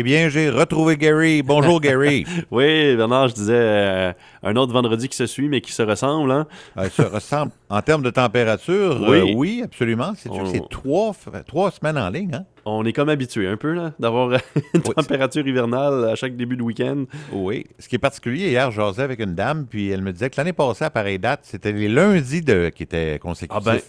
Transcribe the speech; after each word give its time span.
Eh 0.00 0.04
bien, 0.04 0.28
j'ai 0.28 0.48
retrouvé 0.48 0.96
Gary. 0.96 1.42
Bonjour, 1.42 1.80
Gary. 1.80 2.24
oui, 2.52 2.94
Bernard, 2.94 3.30
je 3.30 3.34
disais 3.34 3.52
euh, 3.52 4.12
un 4.44 4.54
autre 4.54 4.72
vendredi 4.72 5.08
qui 5.08 5.16
se 5.16 5.26
suit, 5.26 5.48
mais 5.48 5.60
qui 5.60 5.72
se 5.72 5.82
ressemble. 5.82 6.30
Hein? 6.30 6.46
Euh, 6.76 6.88
se 6.88 7.02
ressemble. 7.02 7.50
En 7.68 7.82
termes 7.82 8.04
de 8.04 8.10
température, 8.10 9.02
euh, 9.10 9.24
oui, 9.34 9.60
absolument. 9.64 10.12
C'est 10.14 10.30
c'est 10.52 10.62
trois, 10.70 11.16
trois 11.48 11.72
semaines 11.72 11.98
en 11.98 12.10
ligne. 12.10 12.32
Hein? 12.32 12.44
On 12.64 12.84
est 12.84 12.92
comme 12.92 13.08
habitué 13.08 13.48
un 13.48 13.56
peu 13.56 13.76
d'avoir 13.98 14.38
une 14.74 14.82
température 14.82 15.44
hivernale 15.44 16.10
à 16.10 16.14
chaque 16.14 16.36
début 16.36 16.56
de 16.56 16.62
week-end. 16.62 17.06
Oui. 17.32 17.64
Ce 17.80 17.88
qui 17.88 17.96
est 17.96 17.98
particulier, 17.98 18.50
hier, 18.50 18.70
j'osais 18.70 19.02
avec 19.02 19.18
une 19.18 19.34
dame, 19.34 19.66
puis 19.68 19.88
elle 19.88 20.02
me 20.02 20.12
disait 20.12 20.30
que 20.30 20.36
l'année 20.36 20.52
passée, 20.52 20.84
à 20.84 20.90
pareille 20.90 21.18
date, 21.18 21.40
c'était 21.42 21.72
les 21.72 21.88
lundis 21.88 22.42
de, 22.42 22.68
qui 22.68 22.84
étaient 22.84 23.18
consécutifs. 23.18 23.66
Ah 23.66 23.72
ben, 23.72 23.80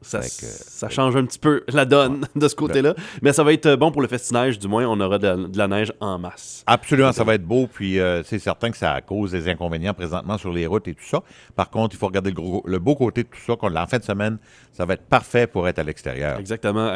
ça, 0.00 0.22
ça, 0.22 0.88
change 0.88 1.16
un 1.16 1.24
petit 1.24 1.38
peu 1.38 1.64
la 1.68 1.84
donne 1.84 2.26
de 2.36 2.48
ce 2.48 2.54
côté-là. 2.54 2.94
Mais 3.22 3.32
ça 3.32 3.42
va 3.42 3.52
être 3.52 3.74
bon 3.74 3.90
pour 3.90 4.02
le 4.02 4.08
festinage, 4.08 4.58
du 4.58 4.68
moins, 4.68 4.86
on 4.86 5.00
aura 5.00 5.18
de, 5.18 5.48
la 5.56 5.68
neige 5.68 5.92
en 6.00 6.18
masse. 6.18 6.62
Absolument, 6.66 7.12
ça 7.12 7.24
va 7.24 7.34
être 7.34 7.44
beau. 7.44 7.66
Puis 7.72 7.98
euh, 7.98 8.22
c'est 8.22 8.38
certain 8.38 8.70
que 8.70 8.76
ça 8.76 9.00
cause 9.00 9.32
des 9.32 9.48
inconvénients 9.48 9.94
présentement 9.94 10.38
sur 10.38 10.52
les 10.52 10.66
routes 10.66 10.86
et 10.88 10.94
tout 10.94 11.04
ça. 11.04 11.22
Par 11.56 11.70
contre, 11.70 11.94
il 11.94 11.98
faut 11.98 12.06
regarder 12.06 12.30
le, 12.30 12.36
le 12.64 12.78
beau 12.78 12.94
côté 12.94 13.24
de 13.24 13.28
tout 13.28 13.40
ça, 13.44 13.56
qu'on 13.56 13.74
en 13.74 13.86
fin 13.86 13.98
de 13.98 14.04
semaine, 14.04 14.38
ça 14.78 14.84
va 14.84 14.94
être 14.94 15.06
parfait 15.06 15.48
pour 15.48 15.66
être 15.66 15.80
à 15.80 15.82
l'extérieur. 15.82 16.38
Exactement. 16.38 16.94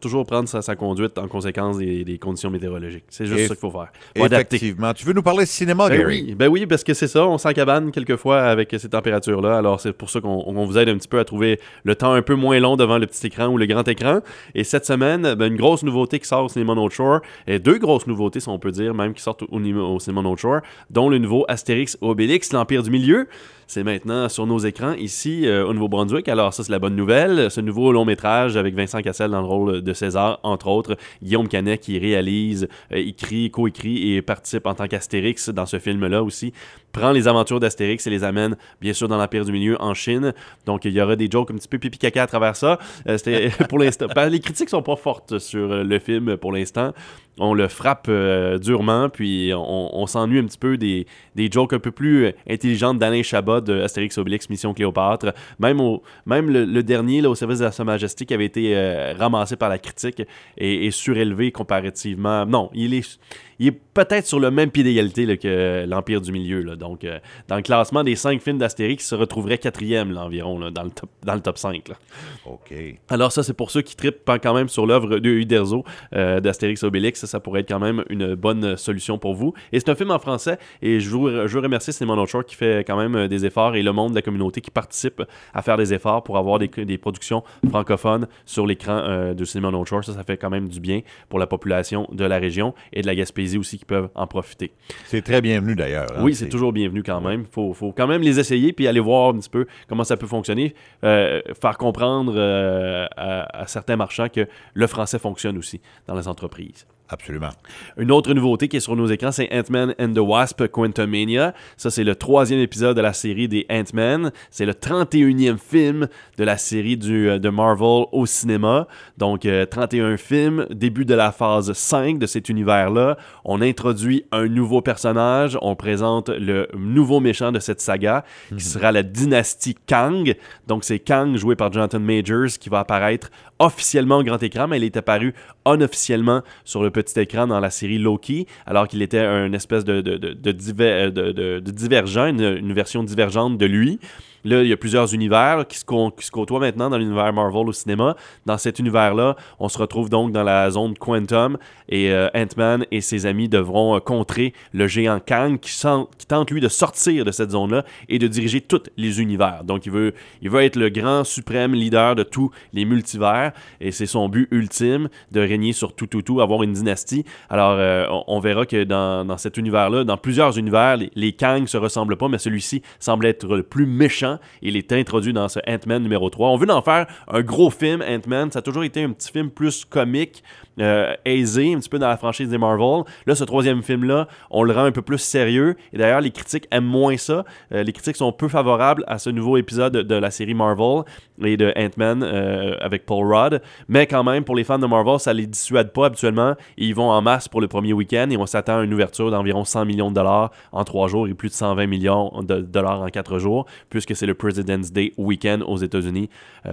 toujours 0.00 0.26
prendre 0.26 0.48
sa, 0.48 0.74
conduite 0.74 1.16
en 1.16 1.28
conséquence 1.28 1.78
des, 1.78 2.18
conditions 2.20 2.50
météorologiques. 2.50 3.04
C'est 3.08 3.26
juste 3.26 3.46
ça 3.46 3.54
qu'il 3.54 3.56
faut 3.56 3.70
faire. 3.70 3.92
effectivement. 4.16 4.92
Tu 4.92 5.06
veux 5.06 5.12
nous 5.12 5.22
parler 5.22 5.44
de 5.44 5.48
cinéma, 5.48 5.88
ben 5.88 6.00
Gary? 6.00 6.24
Oui. 6.26 6.34
Ben 6.34 6.48
oui, 6.48 6.66
parce 6.66 6.82
que 6.82 6.92
c'est 6.92 7.06
ça. 7.06 7.24
On 7.24 7.38
s'encabane 7.38 7.92
quelquefois 7.92 8.42
avec 8.42 8.74
ces 8.76 8.88
températures-là. 8.88 9.56
Alors, 9.56 9.80
c'est 9.80 9.92
pour 9.92 10.10
ça 10.10 10.20
qu'on 10.20 10.66
vous 10.66 10.76
aide 10.76 10.88
un 10.88 10.96
petit 10.96 11.06
peu 11.06 11.20
à 11.20 11.24
trouver 11.24 11.60
le 11.84 11.94
temps 11.94 12.12
un 12.14 12.22
peu 12.24 12.34
moins 12.34 12.58
long 12.58 12.76
devant 12.76 12.98
le 12.98 13.06
petit 13.06 13.28
écran 13.28 13.46
ou 13.46 13.58
le 13.58 13.66
grand 13.66 13.86
écran. 13.86 14.20
Et 14.54 14.64
cette 14.64 14.84
semaine, 14.84 15.34
ben, 15.34 15.46
une 15.46 15.56
grosse 15.56 15.84
nouveauté 15.84 16.18
qui 16.18 16.26
sort 16.26 16.44
au 16.44 16.48
cinéma 16.48 16.74
No 16.74 16.90
Shore, 16.90 17.20
et 17.46 17.58
deux 17.60 17.78
grosses 17.78 18.06
nouveautés, 18.06 18.40
si 18.40 18.48
on 18.48 18.58
peut 18.58 18.72
dire, 18.72 18.94
même 18.94 19.14
qui 19.14 19.22
sortent 19.22 19.42
au, 19.42 19.98
cinéma 20.00 20.22
No 20.22 20.36
Shore, 20.36 20.60
dont 20.90 21.08
le 21.08 21.18
nouveau 21.18 21.44
Astérix 21.48 21.96
Obélix, 22.00 22.52
l'Empire 22.52 22.82
du 22.82 22.90
Milieu 22.90 23.28
c'est 23.66 23.82
maintenant 23.82 24.28
sur 24.28 24.46
nos 24.46 24.58
écrans 24.58 24.92
ici 24.92 25.46
euh, 25.46 25.66
au 25.66 25.72
Nouveau-Brunswick. 25.72 26.28
Alors 26.28 26.52
ça, 26.52 26.64
c'est 26.64 26.72
la 26.72 26.78
bonne 26.78 26.96
nouvelle. 26.96 27.50
Ce 27.50 27.60
nouveau 27.60 27.92
long 27.92 28.04
métrage 28.04 28.56
avec 28.56 28.74
Vincent 28.74 29.00
Cassel 29.00 29.30
dans 29.30 29.40
le 29.40 29.46
rôle 29.46 29.82
de 29.82 29.92
César, 29.92 30.38
entre 30.42 30.68
autres, 30.68 30.96
Guillaume 31.22 31.48
Canet 31.48 31.80
qui 31.80 31.98
réalise, 31.98 32.68
euh, 32.92 32.96
écrit, 32.96 33.50
coécrit 33.50 34.14
et 34.14 34.22
participe 34.22 34.66
en 34.66 34.74
tant 34.74 34.86
qu'Astérix 34.86 35.48
dans 35.48 35.66
ce 35.66 35.78
film-là 35.78 36.22
aussi, 36.22 36.52
prend 36.92 37.10
les 37.10 37.26
aventures 37.26 37.60
d'Astérix 37.60 38.06
et 38.06 38.10
les 38.10 38.24
amène 38.24 38.56
bien 38.80 38.92
sûr 38.92 39.08
dans 39.08 39.16
l'Empire 39.16 39.44
du 39.44 39.52
Milieu 39.52 39.80
en 39.80 39.94
Chine. 39.94 40.32
Donc 40.66 40.84
il 40.84 40.92
y 40.92 41.00
aura 41.00 41.16
des 41.16 41.28
jokes 41.30 41.50
un 41.50 41.54
petit 41.54 41.68
peu 41.68 41.78
pipi 41.78 41.98
à 42.22 42.26
travers 42.26 42.56
ça. 42.56 42.78
Euh, 43.08 43.18
c'était 43.18 43.50
pour 43.68 43.78
l'instant. 43.78 44.06
Ben, 44.14 44.28
les 44.28 44.40
critiques 44.40 44.68
sont 44.68 44.82
pas 44.82 44.96
fortes 44.96 45.38
sur 45.38 45.68
le 45.68 45.98
film 45.98 46.36
pour 46.36 46.52
l'instant 46.52 46.92
on 47.38 47.54
le 47.54 47.68
frappe 47.68 48.06
euh, 48.08 48.58
durement, 48.58 49.08
puis 49.08 49.52
on, 49.54 50.06
s'ennuie 50.06 50.38
un 50.38 50.44
petit 50.44 50.58
peu 50.58 50.76
des, 50.76 51.06
des, 51.34 51.50
jokes 51.50 51.72
un 51.72 51.78
peu 51.78 51.90
plus 51.90 52.32
intelligentes 52.48 52.98
d'Alain 52.98 53.22
Chabat 53.22 53.60
de 53.60 53.80
Astérix 53.80 54.18
Obélix 54.18 54.48
Mission 54.50 54.74
Cléopâtre. 54.74 55.32
Même, 55.58 55.80
au, 55.80 56.02
même 56.26 56.50
le, 56.50 56.82
dernier, 56.82 57.20
là, 57.20 57.30
au 57.30 57.34
service 57.34 57.58
de 57.58 57.70
Sa 57.70 57.84
Majesté, 57.84 58.26
qui 58.26 58.34
avait 58.34 58.44
été 58.44 58.76
euh, 58.76 59.14
ramassé 59.18 59.56
par 59.56 59.68
la 59.68 59.78
critique 59.78 60.22
et, 60.58 60.90
surélevé 60.90 61.50
comparativement. 61.50 62.46
Non, 62.46 62.70
il 62.74 62.94
est, 62.94 63.18
il 63.58 63.68
est 63.68 63.80
peut-être 63.94 64.26
sur 64.26 64.38
le 64.38 64.50
même 64.50 64.70
pied 64.70 64.84
d'égalité 64.84 65.36
que 65.38 65.84
l'Empire 65.86 66.20
du 66.20 66.30
Milieu. 66.30 66.62
Là. 66.62 66.76
Donc, 66.76 67.04
euh, 67.04 67.18
dans 67.48 67.56
le 67.56 67.62
classement 67.62 68.04
des 68.04 68.14
cinq 68.14 68.40
films 68.42 68.58
d'Astérix, 68.58 69.04
il 69.04 69.08
se 69.08 69.14
retrouverait 69.14 69.58
quatrième 69.58 70.16
environ 70.16 70.70
dans, 70.70 70.84
le 70.84 70.90
dans 71.24 71.34
le 71.34 71.40
top 71.40 71.58
5. 71.58 71.90
OK. 72.46 72.74
Alors, 73.08 73.32
ça, 73.32 73.42
c'est 73.42 73.54
pour 73.54 73.70
ceux 73.70 73.82
qui 73.82 73.96
trippent 73.96 74.30
quand 74.42 74.54
même 74.54 74.68
sur 74.68 74.86
l'œuvre 74.86 75.18
de 75.18 75.30
Uderzo 75.30 75.84
euh, 76.14 76.40
d'Astérix 76.40 76.82
Obélix. 76.82 77.24
Ça, 77.24 77.40
pourrait 77.40 77.60
être 77.60 77.68
quand 77.68 77.78
même 77.80 78.04
une 78.08 78.34
bonne 78.34 78.76
solution 78.76 79.18
pour 79.18 79.34
vous. 79.34 79.54
Et 79.72 79.80
c'est 79.80 79.88
un 79.88 79.94
film 79.94 80.10
en 80.10 80.18
français. 80.18 80.58
Et 80.82 81.00
je 81.00 81.10
vous, 81.10 81.28
je 81.46 81.58
remercie 81.58 81.92
Simon 81.92 82.24
Shore 82.26 82.44
qui 82.44 82.54
fait 82.54 82.84
quand 82.86 82.96
même 82.96 83.28
des 83.28 83.46
efforts 83.46 83.76
et 83.76 83.82
le 83.82 83.92
monde 83.92 84.10
de 84.10 84.16
la 84.16 84.22
communauté 84.22 84.60
qui 84.60 84.70
participe 84.70 85.22
à 85.52 85.62
faire 85.62 85.76
des 85.76 85.92
efforts 85.94 86.22
pour 86.22 86.38
avoir 86.38 86.58
des, 86.58 86.68
des 86.68 86.98
productions 86.98 87.42
francophones 87.68 88.26
sur 88.44 88.66
l'écran 88.66 88.98
euh, 88.98 89.34
de 89.34 89.44
Cinéma 89.44 89.70
No 89.70 89.84
Shore. 89.84 90.04
Ça, 90.04 90.12
ça 90.12 90.24
fait 90.24 90.36
quand 90.36 90.50
même 90.50 90.68
du 90.68 90.80
bien 90.80 91.00
pour 91.28 91.38
la 91.38 91.46
population 91.46 92.08
de 92.12 92.24
la 92.24 92.38
région 92.38 92.74
et 92.92 93.02
de 93.02 93.06
la 93.06 93.14
Gaspésie 93.14 93.58
aussi 93.58 93.78
qui 93.78 93.84
peuvent 93.84 94.08
en 94.14 94.26
profiter. 94.26 94.72
C'est 95.06 95.22
très 95.22 95.40
bienvenu 95.40 95.74
d'ailleurs. 95.74 96.10
Hein, 96.16 96.22
oui, 96.22 96.34
c'est 96.34 96.48
toujours 96.48 96.72
bienvenu 96.72 97.02
quand 97.02 97.20
même. 97.20 97.44
Il 97.56 97.74
faut, 97.74 97.92
quand 97.96 98.06
même 98.06 98.22
les 98.22 98.38
essayer 98.38 98.72
puis 98.72 98.86
aller 98.86 99.00
voir 99.00 99.30
un 99.30 99.38
petit 99.38 99.50
peu 99.50 99.66
comment 99.88 100.04
ça 100.04 100.16
peut 100.16 100.26
fonctionner. 100.26 100.74
Euh, 101.04 101.40
faire 101.60 101.78
comprendre 101.78 101.93
euh, 102.02 103.06
à 103.16 103.66
certains 103.66 103.96
marchands 103.96 104.28
que 104.28 104.48
le 104.74 104.86
français 104.86 105.18
fonctionne 105.18 105.58
aussi 105.58 105.80
dans 106.06 106.14
les 106.14 106.28
entreprises. 106.28 106.86
Absolument. 107.10 107.50
Une 107.98 108.10
autre 108.10 108.32
nouveauté 108.32 108.66
qui 108.66 108.78
est 108.78 108.80
sur 108.80 108.96
nos 108.96 109.06
écrans, 109.06 109.30
c'est 109.30 109.50
Ant-Man 109.52 109.94
and 110.00 110.14
the 110.14 110.20
Wasp 110.20 110.66
Quantumania. 110.68 111.52
Ça, 111.76 111.90
c'est 111.90 112.02
le 112.02 112.14
troisième 112.14 112.60
épisode 112.60 112.96
de 112.96 113.02
la 113.02 113.12
série 113.12 113.46
des 113.46 113.66
Ant-Man. 113.70 114.32
C'est 114.50 114.64
le 114.64 114.72
31e 114.72 115.58
film 115.58 116.08
de 116.38 116.44
la 116.44 116.56
série 116.56 116.96
du, 116.96 117.28
euh, 117.28 117.38
de 117.38 117.50
Marvel 117.50 118.06
au 118.10 118.24
cinéma. 118.24 118.88
Donc, 119.18 119.42
31 119.42 120.04
euh, 120.04 120.16
films, 120.16 120.66
début 120.70 121.04
de 121.04 121.14
la 121.14 121.30
phase 121.30 121.74
5 121.74 122.18
de 122.18 122.26
cet 122.26 122.48
univers-là. 122.48 123.18
On 123.44 123.60
introduit 123.60 124.24
un 124.32 124.48
nouveau 124.48 124.80
personnage. 124.80 125.58
On 125.60 125.76
présente 125.76 126.30
le 126.30 126.68
nouveau 126.74 127.20
méchant 127.20 127.52
de 127.52 127.58
cette 127.58 127.82
saga, 127.82 128.24
qui 128.48 128.54
mhm. 128.54 128.60
sera 128.60 128.92
la 128.92 129.02
dynastie 129.02 129.76
Kang. 129.86 130.34
Donc, 130.66 130.84
c'est 130.84 131.00
Kang, 131.00 131.36
joué 131.36 131.54
par 131.54 131.70
Jonathan 131.70 132.00
Majors, 132.00 132.58
qui 132.58 132.70
va 132.70 132.78
apparaître 132.78 133.30
officiellement 133.58 134.18
au 134.18 134.22
grand 134.22 134.42
écran, 134.42 134.68
mais 134.68 134.78
il 134.78 134.84
est 134.84 134.96
apparu 134.96 135.34
unofficiellement 135.66 136.42
sur 136.64 136.82
le 136.82 136.90
petit 136.94 137.20
écran 137.20 137.46
dans 137.46 137.60
la 137.60 137.68
série 137.70 137.98
Loki, 137.98 138.46
alors 138.64 138.88
qu'il 138.88 139.02
était 139.02 139.18
un 139.18 139.52
espèce 139.52 139.84
de, 139.84 140.00
de, 140.00 140.16
de, 140.16 141.70
divergent, 141.70 142.26
une, 142.26 142.72
version 142.72 143.04
divergente 143.04 143.58
de 143.58 143.66
lui. 143.66 143.98
Là, 144.44 144.62
il 144.62 144.68
y 144.68 144.72
a 144.74 144.76
plusieurs 144.76 145.14
univers 145.14 145.66
qui 145.66 145.78
se, 145.78 145.84
côtoient 146.30 146.60
maintenant 146.60 146.90
dans 146.90 146.98
l'univers 146.98 147.32
Marvel 147.32 147.66
au 147.66 147.72
cinéma. 147.72 148.14
Dans 148.44 148.58
cet 148.58 148.78
univers-là, 148.78 149.36
on 149.58 149.70
se 149.70 149.78
retrouve 149.78 150.10
donc 150.10 150.32
dans 150.32 150.42
la 150.42 150.70
zone 150.70 150.98
Quantum 150.98 151.56
et 151.88 152.12
euh, 152.12 152.28
Ant-Man 152.34 152.84
et 152.90 153.00
ses 153.00 153.24
amis 153.24 153.48
devront 153.48 153.96
euh, 153.96 154.00
contrer 154.00 154.52
le 154.74 154.86
géant 154.86 155.18
Kang 155.18 155.58
qui, 155.58 155.72
qui, 156.18 156.26
tente 156.26 156.50
lui 156.50 156.60
de 156.60 156.68
sortir 156.68 157.24
de 157.24 157.30
cette 157.30 157.52
zone-là 157.52 157.86
et 158.10 158.18
de 158.18 158.26
diriger 158.26 158.60
tous 158.60 158.82
les 158.98 159.22
univers. 159.22 159.64
Donc 159.64 159.86
il 159.86 159.92
veut, 159.92 160.12
il 160.42 160.50
veut 160.50 160.62
être 160.62 160.76
le 160.76 160.90
grand 160.90 161.24
suprême 161.24 161.72
leader 161.72 162.14
de 162.14 162.22
tous 162.22 162.50
les 162.74 162.84
multivers 162.84 163.52
et 163.80 163.92
c'est 163.92 164.04
son 164.04 164.28
but 164.28 164.46
ultime 164.50 165.08
de 165.32 165.40
régner 165.40 165.72
sur 165.72 165.94
tout, 165.94 166.06
tout, 166.06 166.20
tout, 166.20 166.42
avoir 166.42 166.62
une 166.62 166.74
dynastie. 166.74 167.24
Alors 167.48 167.76
euh, 167.78 168.06
on, 168.26 168.40
verra 168.40 168.66
que 168.66 168.84
dans, 168.84 169.24
dans 169.24 169.38
cet 169.38 169.56
univers-là, 169.56 170.04
dans 170.04 170.18
plusieurs 170.18 170.58
univers, 170.58 170.98
les, 170.98 171.10
les 171.14 171.32
Kang 171.32 171.66
se 171.66 171.78
ressemblent 171.78 172.16
pas, 172.16 172.28
mais 172.28 172.38
celui-ci 172.38 172.82
semble 172.98 173.24
être 173.24 173.46
le 173.56 173.62
plus 173.62 173.86
méchant 173.86 174.33
il 174.62 174.76
est 174.76 174.92
introduit 174.92 175.32
dans 175.32 175.48
ce 175.48 175.60
Ant-Man 175.66 176.02
numéro 176.02 176.30
3. 176.30 176.48
On 176.50 176.56
veut 176.56 176.70
en 176.70 176.82
faire 176.82 177.06
un 177.28 177.42
gros 177.42 177.70
film, 177.70 178.02
Ant-Man. 178.02 178.50
Ça 178.50 178.60
a 178.60 178.62
toujours 178.62 178.84
été 178.84 179.02
un 179.02 179.10
petit 179.10 179.30
film 179.30 179.50
plus 179.50 179.84
comique, 179.84 180.42
euh, 180.80 181.14
aisé, 181.24 181.74
un 181.74 181.78
petit 181.78 181.88
peu 181.88 181.98
dans 181.98 182.08
la 182.08 182.16
franchise 182.16 182.48
des 182.48 182.58
Marvel. 182.58 183.04
Là, 183.26 183.34
ce 183.34 183.44
troisième 183.44 183.82
film-là, 183.82 184.28
on 184.50 184.62
le 184.62 184.72
rend 184.72 184.84
un 184.84 184.92
peu 184.92 185.02
plus 185.02 185.18
sérieux. 185.18 185.76
Et 185.92 185.98
d'ailleurs, 185.98 186.20
les 186.20 186.30
critiques 186.30 186.66
aiment 186.70 186.84
moins 186.84 187.16
ça. 187.16 187.44
Euh, 187.72 187.82
les 187.82 187.92
critiques 187.92 188.16
sont 188.16 188.32
peu 188.32 188.48
favorables 188.48 189.04
à 189.06 189.18
ce 189.18 189.30
nouveau 189.30 189.56
épisode 189.56 189.92
de 189.92 190.14
la 190.14 190.30
série 190.30 190.54
Marvel 190.54 191.04
et 191.42 191.56
de 191.56 191.72
Ant-Man 191.76 192.22
euh, 192.22 192.76
avec 192.80 193.06
Paul 193.06 193.32
Rudd. 193.32 193.60
Mais 193.88 194.06
quand 194.06 194.24
même, 194.24 194.44
pour 194.44 194.56
les 194.56 194.64
fans 194.64 194.78
de 194.78 194.86
Marvel, 194.86 195.18
ça 195.18 195.32
les 195.32 195.46
dissuade 195.46 195.92
pas 195.92 196.06
habituellement. 196.06 196.54
ils 196.76 196.94
vont 196.94 197.10
en 197.10 197.22
masse 197.22 197.48
pour 197.48 197.60
le 197.60 197.68
premier 197.68 197.92
week-end 197.92 198.28
et 198.30 198.36
on 198.36 198.46
s'attend 198.46 198.78
à 198.78 198.84
une 198.84 198.94
ouverture 198.94 199.30
d'environ 199.30 199.64
100 199.64 199.84
millions 199.84 200.10
de 200.10 200.14
dollars 200.14 200.50
en 200.72 200.84
trois 200.84 201.08
jours 201.08 201.28
et 201.28 201.34
plus 201.34 201.48
de 201.48 201.54
120 201.54 201.86
millions 201.86 202.32
de 202.42 202.60
dollars 202.60 203.00
en 203.00 203.08
quatre 203.08 203.38
jours, 203.38 203.66
puisque 203.90 204.14
c'est 204.16 204.23
le 204.26 204.34
President's 204.34 204.92
Day 204.92 205.12
week-end 205.16 205.60
aux 205.66 205.76
États-Unis 205.76 206.28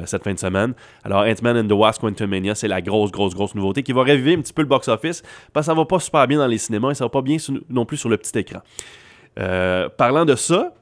cette 0.05 0.23
fin 0.23 0.33
de 0.33 0.39
semaine. 0.39 0.73
Alors, 1.03 1.21
Ant-Man 1.21 1.57
and 1.57 1.67
the 1.67 1.73
Wasp 1.73 2.01
Quantumania, 2.01 2.55
c'est 2.55 2.67
la 2.67 2.81
grosse, 2.81 3.11
grosse, 3.11 3.33
grosse 3.33 3.55
nouveauté 3.55 3.83
qui 3.83 3.93
va 3.93 4.03
réviver 4.03 4.33
un 4.33 4.41
petit 4.41 4.53
peu 4.53 4.61
le 4.61 4.67
box-office, 4.67 5.23
parce 5.53 5.65
que 5.65 5.71
ça 5.71 5.73
va 5.73 5.85
pas 5.85 5.99
super 5.99 6.27
bien 6.27 6.37
dans 6.37 6.47
les 6.47 6.57
cinémas 6.57 6.91
et 6.91 6.95
ça 6.95 7.05
va 7.05 7.09
pas 7.09 7.21
bien 7.21 7.37
non 7.69 7.85
plus 7.85 7.97
sur 7.97 8.09
le 8.09 8.17
petit 8.17 8.37
écran. 8.37 8.59
Euh, 9.39 9.89
parlant 9.89 10.25
de 10.25 10.35
ça, 10.35 10.73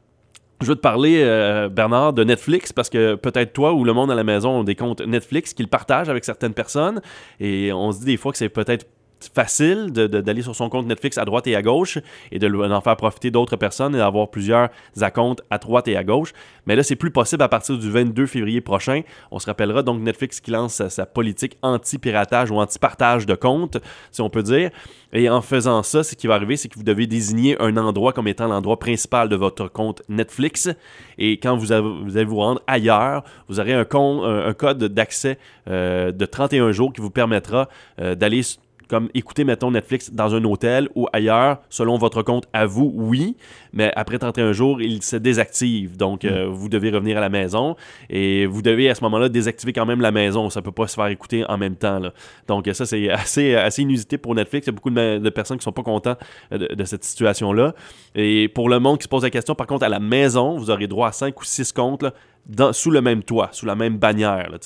je 0.62 0.68
veux 0.68 0.76
te 0.76 0.82
parler, 0.82 1.22
euh, 1.24 1.70
Bernard, 1.70 2.14
de 2.14 2.24
Netflix, 2.24 2.74
parce 2.74 2.90
que 2.90 3.16
peut-être 3.16 3.54
toi 3.54 3.74
ou 3.74 3.84
le 3.84 3.94
monde 3.94 4.12
à 4.12 4.16
la 4.16 4.24
maison 4.24 4.60
ont 4.60 4.64
des 4.64 4.76
comptes 4.76 5.02
Netflix 5.02 5.54
qu'ils 5.54 5.70
partagent 5.70 6.10
avec 6.10 6.26
certaines 6.26 6.54
personnes, 6.54 7.02
et 7.40 7.72
on 7.72 7.92
se 7.92 8.00
dit 8.00 8.06
des 8.06 8.18
fois 8.18 8.32
que 8.32 8.38
c'est 8.38 8.50
peut-être 8.50 8.88
facile 9.28 9.92
d'aller 9.92 10.42
sur 10.42 10.56
son 10.56 10.70
compte 10.70 10.86
Netflix 10.88 11.18
à 11.18 11.26
droite 11.26 11.48
et 11.48 11.56
à 11.56 11.62
gauche 11.62 11.98
et 12.32 12.40
de 12.40 12.48
d'en 12.48 12.82
faire 12.82 12.96
profiter 12.96 13.32
d'autres 13.32 13.56
personnes 13.56 13.96
et 13.96 14.00
d'avoir 14.00 14.30
plusieurs 14.30 14.70
comptes 15.14 15.42
à 15.50 15.58
droite 15.58 15.88
et 15.88 15.98
à 15.98 16.04
gauche. 16.04 16.34
Mais 16.66 16.76
là, 16.76 16.84
c'est 16.84 16.96
plus 16.96 17.12
possible 17.12 17.42
à 17.44 17.48
partir 17.48 17.78
du 17.78 17.90
22 17.90 18.26
février 18.26 18.62
prochain. 18.62 19.02
On 19.32 19.40
se 19.40 19.48
rappellera 19.48 19.82
donc 19.82 20.02
Netflix 20.02 20.40
qui 20.40 20.52
lance 20.52 20.88
sa, 20.88 21.06
politique 21.06 21.58
anti-piratage 21.62 22.52
ou 22.52 22.60
anti-partage 22.60 23.26
de 23.26 23.34
comptes, 23.36 23.78
si 24.12 24.22
on 24.22 24.30
peut 24.30 24.44
dire. 24.44 24.70
Et 25.12 25.30
en 25.30 25.42
faisant 25.42 25.82
ça, 25.82 26.04
ce 26.04 26.16
qui 26.16 26.28
va 26.28 26.36
arriver, 26.36 26.56
c'est 26.56 26.68
que 26.68 26.76
vous 26.76 26.84
devez 26.84 27.08
désigner 27.08 27.60
un 27.60 27.76
endroit 27.78 28.14
comme 28.14 28.28
étant 28.28 28.48
l'endroit 28.48 28.78
principal 28.78 29.30
de 29.30 29.36
votre 29.36 29.68
compte 29.68 30.04
Netflix. 30.10 30.70
Et 31.18 31.40
quand 31.40 31.58
vous, 31.58 31.72
allez 31.72 32.26
vous 32.26 32.38
rendre 32.38 32.62
ailleurs, 32.68 33.24
vous 33.48 33.60
aurez 33.60 33.74
un, 33.74 33.88
un 33.90 34.54
code 34.54 34.84
d'accès 34.84 35.40
euh, 35.68 36.12
de 36.12 36.26
31 36.26 36.72
jours 36.72 36.94
qui 36.94 37.02
vous 37.02 37.10
permettra 37.10 37.70
euh, 38.00 38.16
d'aller 38.16 38.42
comme 38.90 39.10
écouter, 39.14 39.44
mettons, 39.44 39.72
Netflix 39.72 40.12
dans 40.12 40.34
un 40.34 40.44
hôtel 40.44 40.90
ou 40.96 41.08
ailleurs, 41.14 41.60
selon 41.70 41.98
votre 41.98 42.24
compte 42.24 42.46
à 42.54 42.66
vous, 42.66 42.92
oui, 42.96 43.38
mais 43.72 43.94
après 43.96 44.18
31 44.18 44.52
jours, 44.52 44.82
il 44.82 45.04
se 45.04 45.16
désactive. 45.16 45.96
Donc, 45.96 46.26
euh, 46.26 46.48
vous 46.50 46.70
devez 46.70 46.90
revenir 46.90 47.18
à 47.18 47.22
la 47.22 47.30
maison 47.30 47.76
et 48.10 48.48
vous 48.48 48.64
devez 48.64 48.90
à 48.90 48.96
ce 48.96 49.04
moment-là 49.04 49.30
désactiver 49.30 49.74
quand 49.74 49.86
même 49.86 50.02
la 50.02 50.12
maison. 50.12 50.50
Ça 50.50 50.64
peut 50.64 50.72
pas 50.72 50.88
se 50.88 50.96
faire 50.96 51.08
écouter 51.08 51.46
en 51.48 51.58
même 51.58 51.76
temps. 51.76 52.00
là. 52.00 52.14
Donc, 52.48 52.68
ça, 52.74 52.86
c'est 52.88 53.10
assez, 53.10 53.56
assez 53.56 53.84
inusité 53.84 54.18
pour 54.18 54.34
Netflix. 54.34 54.66
Il 54.66 54.72
y 54.72 54.74
a 54.74 54.76
beaucoup 54.76 54.90
de, 54.90 55.20
de 55.20 55.30
personnes 55.30 55.60
qui 55.60 55.64
sont 55.64 55.72
pas 55.72 55.84
contents 55.84 56.16
euh, 56.52 56.58
de, 56.58 56.74
de 56.74 56.84
cette 56.84 57.04
situation-là. 57.04 57.76
Et 58.16 58.48
pour 58.48 58.70
le 58.70 58.80
monde 58.80 58.98
qui 58.98 59.04
se 59.04 59.10
pose 59.10 59.24
la 59.24 59.30
question, 59.30 59.54
par 59.54 59.68
contre, 59.68 59.86
à 59.86 59.90
la 59.90 60.00
maison, 60.00 60.58
vous 60.58 60.72
aurez 60.72 60.88
droit 60.88 61.10
à 61.10 61.12
5 61.12 61.40
ou 61.40 61.44
6 61.44 61.72
comptes 61.74 62.02
là, 62.04 62.14
dans- 62.48 62.74
sous 62.74 62.90
le 62.92 63.02
même 63.02 63.24
toit, 63.24 63.50
sous 63.52 63.66
la 63.66 63.76
même 63.76 63.98
bannière. 63.98 64.50
Là. 64.50 64.58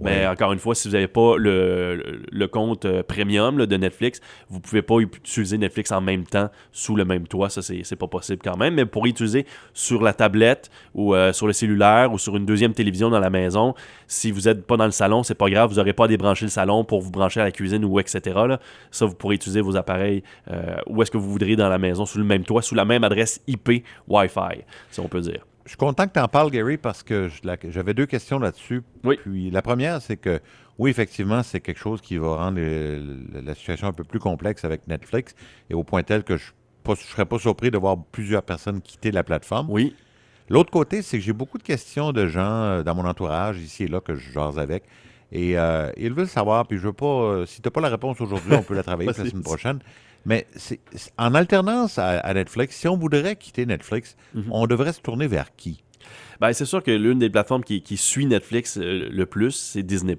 Mais 0.00 0.26
encore 0.26 0.52
une 0.52 0.58
fois, 0.58 0.74
si 0.74 0.88
vous 0.88 0.94
n'avez 0.94 1.06
pas 1.08 1.36
le, 1.36 1.96
le- 1.96 2.22
le 2.30 2.48
compte 2.48 2.84
euh, 2.84 3.02
premium 3.02 3.58
là, 3.58 3.66
de 3.66 3.76
Netflix, 3.76 4.20
vous 4.48 4.56
ne 4.58 4.62
pouvez 4.62 4.82
pas 4.82 4.98
utiliser 4.98 5.58
Netflix 5.58 5.92
en 5.92 6.00
même 6.00 6.24
temps 6.24 6.50
sous 6.72 6.96
le 6.96 7.04
même 7.04 7.26
toit. 7.26 7.50
Ça, 7.50 7.62
c'est 7.62 7.82
c'est 7.84 7.96
pas 7.96 8.06
possible 8.08 8.40
quand 8.44 8.56
même. 8.56 8.74
Mais 8.74 8.86
pour 8.86 9.06
utiliser 9.06 9.46
sur 9.74 10.02
la 10.02 10.12
tablette 10.12 10.70
ou 10.94 11.14
euh, 11.14 11.32
sur 11.32 11.46
le 11.46 11.52
cellulaire 11.52 12.12
ou 12.12 12.18
sur 12.18 12.36
une 12.36 12.46
deuxième 12.46 12.72
télévision 12.72 13.10
dans 13.10 13.20
la 13.20 13.30
maison, 13.30 13.74
si 14.06 14.30
vous 14.30 14.42
n'êtes 14.42 14.66
pas 14.66 14.76
dans 14.76 14.86
le 14.86 14.90
salon, 14.90 15.22
c'est 15.22 15.34
pas 15.34 15.48
grave. 15.50 15.70
Vous 15.70 15.76
n'aurez 15.76 15.92
pas 15.92 16.04
à 16.06 16.08
débrancher 16.08 16.46
le 16.46 16.50
salon 16.50 16.84
pour 16.84 17.00
vous 17.00 17.10
brancher 17.10 17.40
à 17.40 17.44
la 17.44 17.52
cuisine 17.52 17.84
ou 17.84 18.00
etc. 18.00 18.20
là. 18.48 18.60
Ça, 18.90 19.06
vous 19.06 19.14
pourrez 19.14 19.36
utiliser 19.36 19.60
vos 19.60 19.76
appareils 19.76 20.22
euh, 20.50 20.76
où 20.88 21.00
est-ce 21.02 21.10
que 21.10 21.18
vous 21.18 21.30
voudrez 21.30 21.54
dans 21.56 21.68
la 21.68 21.78
maison, 21.78 22.04
sous 22.06 22.18
le 22.18 22.24
même 22.24 22.44
toit, 22.44 22.62
sous 22.62 22.74
la 22.74 22.84
même 22.84 23.04
adresse 23.04 23.40
IP 23.46 23.84
Wi-Fi, 24.08 24.64
si 24.90 25.00
on 25.00 25.08
peut 25.08 25.20
dire. 25.20 25.46
Je 25.70 25.74
suis 25.74 25.78
content 25.78 26.08
que 26.08 26.12
tu 26.14 26.18
en 26.18 26.26
parles, 26.26 26.50
Gary, 26.50 26.78
parce 26.78 27.04
que 27.04 27.30
j'avais 27.68 27.94
deux 27.94 28.06
questions 28.06 28.40
là-dessus. 28.40 28.82
Oui. 29.04 29.20
Puis 29.22 29.52
la 29.52 29.62
première, 29.62 30.02
c'est 30.02 30.16
que 30.16 30.40
oui, 30.80 30.90
effectivement, 30.90 31.44
c'est 31.44 31.60
quelque 31.60 31.78
chose 31.78 32.00
qui 32.00 32.16
va 32.16 32.34
rendre 32.34 32.58
le- 32.58 33.40
la 33.40 33.54
situation 33.54 33.86
un 33.86 33.92
peu 33.92 34.02
plus 34.02 34.18
complexe 34.18 34.64
avec 34.64 34.88
Netflix 34.88 35.32
et 35.70 35.74
au 35.74 35.84
point 35.84 36.02
tel 36.02 36.24
que 36.24 36.36
je 36.36 36.46
ne 36.88 36.94
serais 36.96 37.24
pas 37.24 37.38
surpris 37.38 37.70
de 37.70 37.78
voir 37.78 37.98
plusieurs 38.10 38.42
personnes 38.42 38.80
quitter 38.80 39.12
la 39.12 39.22
plateforme. 39.22 39.68
Oui. 39.70 39.94
L'autre 40.48 40.72
côté, 40.72 41.02
c'est 41.02 41.18
que 41.18 41.22
j'ai 41.24 41.32
beaucoup 41.32 41.58
de 41.58 41.62
questions 41.62 42.10
de 42.10 42.26
gens 42.26 42.40
euh, 42.50 42.82
dans 42.82 42.96
mon 42.96 43.04
entourage, 43.06 43.58
ici 43.58 43.84
et 43.84 43.86
là, 43.86 44.00
que 44.00 44.16
je 44.16 44.32
jase 44.32 44.58
avec. 44.58 44.82
Et 45.30 45.56
euh, 45.56 45.92
ils 45.96 46.12
veulent 46.12 46.26
savoir, 46.26 46.66
puis 46.66 46.78
je 46.78 46.82
veux 46.82 46.92
pas. 46.92 47.06
euh, 47.06 47.46
si 47.46 47.62
tu 47.62 47.68
n'as 47.68 47.70
pas 47.70 47.80
la 47.80 47.90
réponse 47.90 48.20
aujourd'hui, 48.20 48.54
on 48.54 48.62
peut 48.64 48.74
la 48.74 48.82
travailler 48.82 49.06
la 49.16 49.24
semaine 49.24 49.44
prochaine. 49.44 49.78
Mais 50.26 50.46
c'est- 50.56 50.80
c'est- 50.94 51.12
en 51.18 51.34
alternance 51.34 51.98
à, 51.98 52.18
à 52.20 52.34
Netflix, 52.34 52.76
si 52.76 52.88
on 52.88 52.96
voudrait 52.96 53.36
quitter 53.36 53.64
Netflix, 53.66 54.16
on 54.50 54.66
devrait 54.66 54.92
se 54.92 55.00
tourner 55.00 55.26
vers 55.26 55.54
qui? 55.56 55.82
Ben, 56.40 56.52
c'est 56.54 56.64
sûr 56.64 56.82
que 56.82 56.90
l'une 56.90 57.18
des 57.18 57.28
plateformes 57.28 57.62
qui, 57.62 57.82
qui 57.82 57.96
suit 57.96 58.24
Netflix 58.26 58.78
euh, 58.78 59.08
le 59.10 59.26
plus, 59.26 59.50
c'est 59.52 59.82
Disney+. 59.82 60.16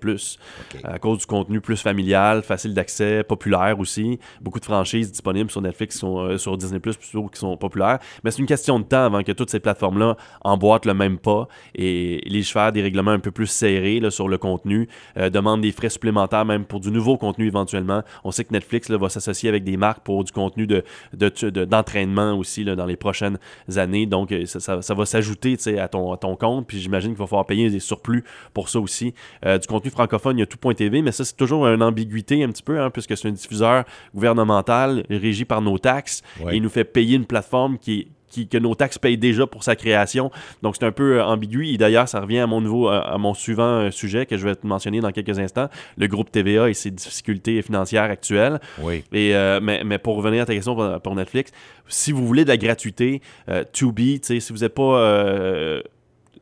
À 0.84 1.00
cause 1.00 1.20
du 1.20 1.26
contenu 1.26 1.62
plus 1.62 1.82
familial, 1.82 2.44
facile 2.44 2.74
d'accès, 2.74 3.24
populaire 3.24 3.80
aussi. 3.80 4.20
Beaucoup 4.42 4.60
de 4.60 4.66
franchises 4.66 5.12
disponibles 5.12 5.50
sur 5.50 5.62
Netflix 5.62 5.98
sont, 5.98 6.20
euh, 6.20 6.38
sur 6.38 6.58
Disney+, 6.58 6.80
plutôt, 6.80 7.28
qui 7.28 7.40
sont 7.40 7.58
populaires. 7.58 8.00
Mais 8.24 8.32
c'est 8.32 8.40
une 8.40 8.46
question 8.46 8.80
de 8.80 8.84
temps 8.84 9.04
avant 9.06 9.24
que 9.24 9.32
toutes 9.32 9.50
ces 9.50 9.60
plateformes-là 9.60 10.16
emboîtent 10.42 10.86
le 10.86 10.94
même 10.94 11.18
pas 11.18 11.48
et 11.76 12.22
légifèrent 12.26 12.72
des 12.72 12.82
règlements 12.82 13.12
un 13.12 13.20
peu 13.20 13.32
plus 13.32 13.48
serrés 13.48 14.00
là, 14.00 14.12
sur 14.12 14.28
le 14.28 14.38
contenu, 14.38 14.88
euh, 15.18 15.30
demandent 15.30 15.62
des 15.62 15.72
frais 15.72 15.90
supplémentaires 15.90 16.46
même 16.46 16.66
pour 16.66 16.80
du 16.82 16.92
nouveau 16.92 17.18
contenu 17.18 17.48
éventuellement. 17.48 18.04
On 18.24 18.32
sait 18.32 18.44
que 18.46 18.54
Netflix 18.54 18.90
là, 18.90 18.98
va 18.98 19.10
s'associer 19.10 19.50
avec 19.50 19.64
des 19.64 19.78
marques 19.78 20.04
pour 20.04 20.24
du 20.24 20.32
contenu 20.32 20.68
de, 20.68 20.84
de- 21.14 21.50
de- 21.50 21.66
d'entraînement 21.66 22.34
aussi 22.38 22.64
là, 22.64 22.76
dans 22.76 22.86
les 22.86 22.96
prochaines 22.98 23.38
années. 23.76 24.06
Donc, 24.06 24.34
ça, 24.46 24.60
ça- 24.60 24.82
ça 24.82 24.94
va 24.94 25.06
s'ajouter 25.06 25.58
à 25.80 25.88
ton, 25.88 26.11
ton 26.18 26.36
compte. 26.36 26.68
Puis 26.68 26.80
j'imagine 26.80 27.12
qu'il 27.12 27.20
va 27.20 27.28
falloir 27.28 27.46
payer 27.46 27.70
des 27.70 27.80
surplus 27.80 28.24
pour 28.54 28.70
ça 28.70 28.80
aussi. 28.80 29.14
Euh, 29.46 29.58
du 29.58 29.68
contenu 29.68 29.92
francophone, 29.92 30.38
il 30.38 30.42
y 30.42 30.44
a 30.44 30.46
tout.tv, 30.46 31.02
mais 31.02 31.12
ça, 31.12 31.26
c'est 31.26 31.36
toujours 31.38 31.68
une 31.68 31.84
ambiguïté 31.84 32.44
un 32.44 32.50
petit 32.50 32.64
peu, 32.64 32.80
hein, 32.80 32.90
puisque 32.90 33.16
c'est 33.18 33.28
un 33.28 33.32
diffuseur 33.32 33.84
gouvernemental 34.32 35.04
régi 35.10 35.46
par 35.46 35.62
nos 35.62 35.78
taxes. 35.78 36.22
Ouais. 36.42 36.54
Et 36.54 36.58
il 36.58 36.64
nous 36.64 36.70
fait 36.70 36.84
payer 36.86 37.16
une 37.18 37.26
plateforme 37.26 37.78
qui 37.78 38.00
est 38.00 38.08
qui- 38.34 38.48
que 38.48 38.58
nos 38.58 38.76
taxes 38.76 38.98
payent 38.98 39.18
déjà 39.18 39.46
pour 39.46 39.62
sa 39.62 39.76
création. 39.76 40.32
Donc, 40.62 40.78
c'est 40.80 40.86
un 40.86 40.94
peu 40.94 41.18
euh, 41.20 41.26
ambigu. 41.26 41.68
Et 41.68 41.78
d'ailleurs, 41.78 42.08
ça 42.08 42.22
revient 42.22 42.40
à 42.40 42.48
mon 42.48 42.62
nouveau, 42.62 42.88
à, 42.88 43.00
à 43.00 43.18
mon 43.18 43.34
suivant 43.34 43.64
euh, 43.82 43.92
sujet 43.92 44.26
que 44.26 44.38
je 44.38 44.48
vais 44.48 44.56
te 44.56 44.66
mentionner 44.66 45.02
dans 45.02 45.12
quelques 45.12 45.38
instants, 45.38 45.68
le 45.98 46.08
groupe 46.08 46.32
TVA 46.32 46.70
et 46.70 46.74
ses 46.74 46.92
difficultés 46.92 47.62
financières 47.62 48.04
actuelles. 48.04 48.62
Oui. 48.82 49.04
Et, 49.12 49.36
euh, 49.36 49.60
mais, 49.62 49.84
mais 49.84 49.98
pour 49.98 50.16
revenir 50.16 50.44
à 50.44 50.46
ta 50.46 50.54
question 50.54 50.76
pour, 50.76 51.02
pour 51.02 51.14
Netflix, 51.14 51.52
si 51.90 52.14
vous 52.14 52.26
voulez 52.26 52.46
de 52.46 52.50
la 52.50 52.56
gratuité, 52.56 53.22
euh, 53.50 53.66
tu 53.74 53.88
sais, 54.22 54.40
si 54.40 54.54
vous 54.54 54.60
n'êtes 54.60 54.76
pas. 54.76 54.98
euh, 55.00 55.82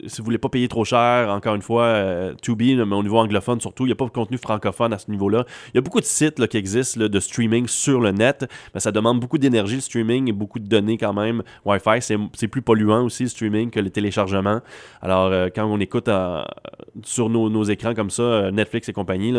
si 0.07 0.19
vous 0.21 0.25
voulez 0.25 0.37
pas 0.37 0.49
payer 0.49 0.67
trop 0.67 0.85
cher, 0.85 1.29
encore 1.29 1.55
une 1.55 1.61
fois, 1.61 1.83
euh, 1.83 2.33
Tubi, 2.41 2.75
mais 2.75 2.95
au 2.95 3.03
niveau 3.03 3.17
anglophone 3.17 3.59
surtout, 3.59 3.83
il 3.83 3.87
n'y 3.87 3.93
a 3.93 3.95
pas 3.95 4.05
de 4.05 4.11
contenu 4.11 4.37
francophone 4.37 4.93
à 4.93 4.97
ce 4.99 5.09
niveau-là. 5.11 5.45
Il 5.73 5.75
y 5.75 5.77
a 5.77 5.81
beaucoup 5.81 5.99
de 5.99 6.05
sites 6.05 6.39
là, 6.39 6.47
qui 6.47 6.57
existent 6.57 6.99
de 7.07 7.19
streaming 7.19 7.67
sur 7.67 7.99
le 8.01 8.11
net, 8.11 8.45
mais 8.73 8.79
ça 8.79 8.91
demande 8.91 9.19
beaucoup 9.19 9.37
d'énergie 9.37 9.75
le 9.75 9.81
streaming 9.81 10.29
et 10.29 10.31
beaucoup 10.33 10.59
de 10.59 10.67
données 10.67 10.97
quand 10.97 11.13
même. 11.13 11.43
Wi-Fi, 11.65 12.01
c'est 12.33 12.47
plus 12.47 12.61
polluant 12.61 13.03
aussi 13.03 13.23
le 13.23 13.29
streaming 13.29 13.69
que 13.71 13.79
le 13.79 13.89
téléchargement. 13.89 14.61
Alors, 15.01 15.25
euh, 15.27 15.49
quand 15.53 15.65
on 15.65 15.79
écoute 15.79 16.07
en- 16.09 16.43
sur 17.03 17.29
nos, 17.29 17.49
nos 17.49 17.63
écrans 17.63 17.93
comme 17.93 18.09
ça, 18.09 18.23
euh, 18.23 18.51
Netflix 18.51 18.89
et 18.89 18.93
compagnie, 18.93 19.33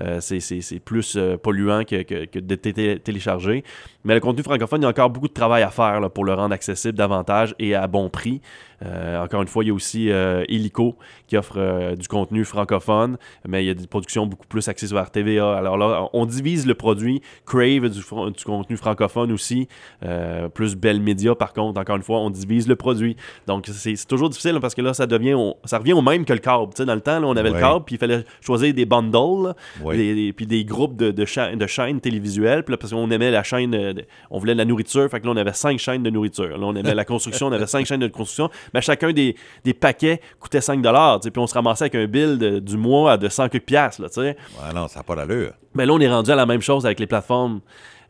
euh, 0.00 0.20
c'est- 0.20 0.80
plus 0.84 1.14
euh, 1.16 1.36
polluant 1.36 1.84
que, 1.84 2.02
que- 2.02 2.38
de 2.38 2.54
té- 2.54 2.98
télécharger. 2.98 3.64
Mais 4.04 4.14
le 4.14 4.20
contenu 4.20 4.42
francophone, 4.42 4.80
il 4.80 4.84
y 4.84 4.86
a 4.86 4.90
encore 4.90 5.10
beaucoup 5.10 5.28
de 5.28 5.32
travail 5.32 5.62
à 5.62 5.70
faire 5.70 6.10
pour 6.10 6.24
le 6.24 6.34
rendre 6.34 6.54
accessible 6.54 6.96
davantage 6.98 7.54
et 7.58 7.74
à 7.74 7.86
bon 7.86 8.08
prix. 8.08 8.40
Euh, 8.84 9.22
encore 9.22 9.42
une 9.42 9.48
fois, 9.48 9.64
il 9.64 9.68
y 9.68 9.70
a 9.70 9.74
aussi 9.74 10.10
euh, 10.10 10.44
Illico 10.48 10.96
qui 11.28 11.36
offre 11.36 11.54
euh, 11.58 11.94
du 11.94 12.08
contenu 12.08 12.44
francophone, 12.44 13.16
mais 13.46 13.62
il 13.64 13.66
y 13.66 13.70
a 13.70 13.74
des 13.74 13.86
productions 13.86 14.26
beaucoup 14.26 14.46
plus 14.46 14.66
axées 14.68 14.86
sur 14.88 15.00
RTVA. 15.00 15.56
Alors 15.56 15.76
là, 15.76 16.08
on 16.12 16.26
divise 16.26 16.66
le 16.66 16.74
produit. 16.74 17.22
Crave 17.46 17.88
du, 17.88 18.02
contenu 18.44 18.76
francophone 18.76 19.30
aussi, 19.32 19.68
euh, 20.04 20.48
plus 20.48 20.74
Bell 20.76 21.00
Media 21.00 21.34
par 21.34 21.52
contre. 21.52 21.80
Encore 21.80 21.96
une 21.96 22.02
fois, 22.02 22.18
on 22.20 22.30
divise 22.30 22.66
le 22.68 22.76
produit. 22.76 23.16
Donc 23.46 23.66
c'est 23.72 23.94
toujours 24.08 24.28
difficile 24.30 24.56
hein, 24.56 24.60
parce 24.60 24.74
que 24.74 24.82
là, 24.82 24.94
ça 24.94 25.06
devient, 25.06 25.34
on- 25.34 25.56
ça 25.64 25.78
revient 25.78 25.92
au 25.92 26.02
même 26.02 26.24
que 26.24 26.32
le 26.32 26.38
câble. 26.38 26.68
Tu 26.74 26.78
sais, 26.78 26.84
dans 26.84 26.94
le 26.94 27.00
temps, 27.00 27.20
là, 27.20 27.26
on 27.26 27.36
avait 27.36 27.50
Ouais. 27.50 27.56
le 27.56 27.60
câble, 27.60 27.84
puis 27.84 27.94
il 27.96 27.98
fallait 27.98 28.24
choisir 28.40 28.72
des 28.74 28.84
bundles, 28.86 29.54
Oui. 29.82 29.96
des- 29.96 30.14
des- 30.14 30.32
puis 30.32 30.46
des 30.46 30.64
groupes 30.64 30.96
de, 30.96 31.10
de, 31.10 31.24
cha- 31.24 31.54
de 31.54 31.66
chaînes 31.66 32.00
télévisuelles. 32.00 32.64
Puis 32.64 32.72
là, 32.72 32.76
parce 32.78 32.92
qu'on 32.92 33.10
aimait 33.10 33.30
la 33.30 33.42
chaîne, 33.42 33.70
de- 33.70 34.04
on 34.30 34.38
voulait 34.38 34.54
de 34.54 34.58
la 34.58 34.64
nourriture, 34.64 35.08
fait 35.10 35.20
que 35.20 35.26
là, 35.26 35.32
on 35.32 35.36
avait 35.36 35.52
cinq 35.52 35.78
chaînes 35.78 36.02
de 36.02 36.10
nourriture. 36.10 36.48
Là, 36.58 36.66
on 36.66 36.74
aimait 36.74 36.94
la 36.94 37.04
construction, 37.04 37.46
on 37.48 37.52
avait 37.52 37.66
cinq 37.66 37.86
chaînes 37.86 38.00
de 38.00 38.08
construction. 38.08 38.50
Mais 38.74 38.80
chacun 38.80 39.12
des, 39.12 39.36
des 39.64 39.74
paquets 39.74 40.20
coûtait 40.40 40.60
5 40.60 40.82
tu 40.82 40.88
sais, 41.24 41.30
Puis 41.30 41.40
on 41.42 41.46
se 41.46 41.54
ramassait 41.54 41.84
avec 41.84 41.94
un 41.94 42.06
bill 42.06 42.38
de- 42.38 42.58
du 42.58 42.76
mois 42.76 43.16
de 43.16 43.28
100 43.28 43.48
quelques 43.48 43.64
piastres, 43.64 44.02
là, 44.02 44.08
tu 44.08 44.20
sais. 44.20 44.36
Ah 44.62 44.72
non, 44.72 44.88
ça 44.88 45.00
n'a 45.00 45.02
pas 45.04 45.14
d'allure. 45.16 45.52
Mais 45.74 45.86
là, 45.86 45.92
on 45.92 46.00
est 46.00 46.08
rendu 46.10 46.30
à 46.30 46.34
la 46.36 46.46
même 46.46 46.60
chose 46.62 46.84
avec 46.86 47.00
les 47.00 47.06
plateformes. 47.06 47.60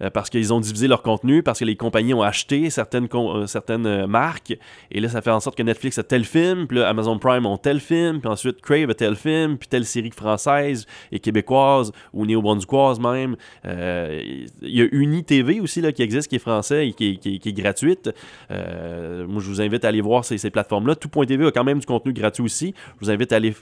Euh, 0.02 0.10
parce 0.10 0.30
qu'ils 0.30 0.52
ont 0.52 0.60
divisé 0.60 0.88
leur 0.88 1.02
contenu, 1.02 1.42
parce 1.42 1.60
que 1.60 1.64
les 1.64 1.76
compagnies 1.76 2.14
ont 2.14 2.22
acheté 2.22 2.70
certaines, 2.70 3.08
euh, 3.14 3.46
certaines 3.46 3.86
euh, 3.86 4.06
marques. 4.06 4.56
Et 4.90 5.00
là, 5.00 5.08
ça 5.08 5.22
fait 5.22 5.30
en 5.30 5.40
sorte 5.40 5.56
que 5.56 5.62
Netflix 5.62 5.98
a 5.98 6.02
tel 6.02 6.24
film, 6.24 6.66
puis 6.66 6.78
là, 6.78 6.88
Amazon 6.88 7.18
Prime 7.18 7.46
ont 7.46 7.56
tel 7.56 7.80
film, 7.80 8.20
puis 8.20 8.28
ensuite 8.28 8.60
Crave 8.60 8.90
a 8.90 8.94
tel 8.94 9.16
film, 9.16 9.58
puis 9.58 9.68
telle 9.68 9.84
série 9.84 10.10
française 10.10 10.86
et 11.10 11.18
québécoise, 11.18 11.92
ou 12.12 12.26
néo-brunswickoise 12.26 13.00
même. 13.00 13.36
Il 13.64 14.48
y 14.62 14.82
a 14.82 14.86
Uni 14.92 15.24
TV 15.24 15.60
aussi 15.60 15.80
là, 15.80 15.92
qui 15.92 16.02
existe, 16.02 16.28
qui 16.28 16.36
est 16.36 16.40
français 16.40 16.88
et 16.88 16.92
qui 16.92 17.18
est, 17.24 17.52
gratuite. 17.52 18.10
Moi, 18.50 19.40
je 19.40 19.48
vous 19.48 19.60
invite 19.60 19.84
à 19.84 19.88
aller 19.88 20.00
voir 20.00 20.24
ces, 20.24 20.38
ces 20.38 20.50
plateformes-là. 20.50 20.96
Tout.tv 20.96 21.46
a 21.46 21.50
quand 21.50 21.64
même 21.64 21.78
du 21.78 21.86
contenu 21.86 22.12
gratuit 22.12 22.42
aussi. 22.42 22.74
Je 23.00 23.06
vous 23.06 23.10
invite 23.10 23.32
à 23.32 23.36
aller 23.36 23.54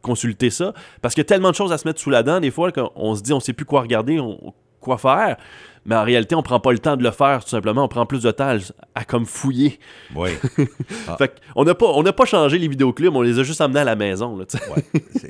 consulter 0.00 0.50
ça 0.50 0.74
parce 1.00 1.14
qu'il 1.14 1.22
y 1.22 1.26
a 1.26 1.28
tellement 1.28 1.50
de 1.50 1.54
choses 1.54 1.72
à 1.72 1.78
se 1.78 1.86
mettre 1.86 2.00
sous 2.00 2.10
la 2.10 2.22
dent 2.22 2.40
des 2.40 2.50
fois 2.50 2.72
qu'on 2.72 3.14
se 3.14 3.22
dit 3.22 3.32
on 3.32 3.40
sait 3.40 3.52
plus 3.52 3.64
quoi 3.64 3.82
regarder 3.82 4.18
quoi 4.82 4.98
faire 4.98 5.36
mais 5.84 5.96
en 5.96 6.04
réalité 6.04 6.34
on 6.36 6.42
prend 6.42 6.60
pas 6.60 6.70
le 6.72 6.78
temps 6.78 6.96
de 6.96 7.02
le 7.02 7.10
faire 7.10 7.42
tout 7.42 7.48
simplement 7.50 7.84
on 7.84 7.88
prend 7.88 8.06
plus 8.06 8.22
de 8.22 8.30
temps 8.30 8.50
à, 8.50 9.00
à 9.00 9.04
comme 9.04 9.24
fouiller 9.26 9.78
Oui. 10.14 10.30
Ah. 11.08 11.16
fait 11.16 11.40
on 11.56 11.64
n'a 11.64 11.74
pas 11.74 11.86
on 11.86 12.02
n'a 12.02 12.12
pas 12.12 12.24
changé 12.26 12.58
les 12.58 12.68
vidéoclubs 12.68 13.14
on 13.16 13.22
les 13.22 13.38
a 13.38 13.42
juste 13.42 13.60
amenés 13.60 13.80
à 13.80 13.84
la 13.84 13.96
maison. 13.96 14.36
Ouais. 14.36 14.46